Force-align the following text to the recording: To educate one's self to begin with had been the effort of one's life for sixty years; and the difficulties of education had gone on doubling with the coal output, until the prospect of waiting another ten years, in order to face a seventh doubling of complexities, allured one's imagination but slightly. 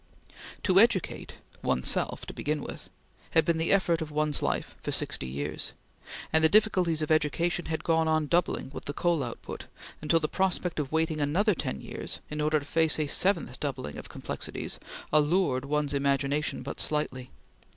To 0.63 0.79
educate 0.79 1.35
one's 1.61 1.87
self 1.87 2.25
to 2.25 2.33
begin 2.33 2.63
with 2.63 2.89
had 3.37 3.45
been 3.45 3.59
the 3.59 3.71
effort 3.71 4.01
of 4.01 4.09
one's 4.09 4.41
life 4.41 4.73
for 4.81 4.91
sixty 4.91 5.27
years; 5.27 5.73
and 6.33 6.43
the 6.43 6.49
difficulties 6.49 7.03
of 7.03 7.11
education 7.11 7.65
had 7.67 7.83
gone 7.83 8.07
on 8.07 8.25
doubling 8.25 8.71
with 8.71 8.85
the 8.85 8.93
coal 8.95 9.21
output, 9.23 9.65
until 10.01 10.19
the 10.19 10.27
prospect 10.27 10.79
of 10.79 10.91
waiting 10.91 11.21
another 11.21 11.53
ten 11.53 11.81
years, 11.81 12.19
in 12.31 12.41
order 12.41 12.57
to 12.59 12.65
face 12.65 12.97
a 12.97 13.05
seventh 13.05 13.59
doubling 13.59 13.95
of 13.95 14.09
complexities, 14.09 14.79
allured 15.13 15.65
one's 15.65 15.93
imagination 15.93 16.63
but 16.63 16.79
slightly. 16.79 17.29